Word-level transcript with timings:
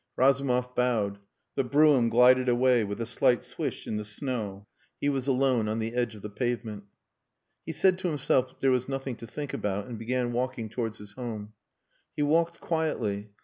Razumov 0.15 0.73
bowed. 0.73 1.19
The 1.53 1.63
brougham 1.63 2.09
glided 2.09 2.49
away 2.49 2.83
with 2.83 2.99
a 2.99 3.05
slight 3.05 3.43
swish 3.43 3.85
in 3.85 3.97
the 3.97 4.03
snow 4.03 4.65
he 4.99 5.09
was 5.09 5.27
alone 5.27 5.67
on 5.67 5.77
the 5.77 5.93
edge 5.93 6.15
of 6.15 6.23
the 6.23 6.29
pavement. 6.31 6.85
He 7.67 7.71
said 7.71 7.99
to 7.99 8.07
himself 8.07 8.47
that 8.47 8.61
there 8.61 8.71
was 8.71 8.89
nothing 8.89 9.15
to 9.17 9.27
think 9.27 9.53
about, 9.53 9.85
and 9.85 9.99
began 9.99 10.33
walking 10.33 10.69
towards 10.69 10.97
his 10.97 11.11
home. 11.11 11.53
He 12.15 12.23
walked 12.23 12.59
quietly. 12.59 13.29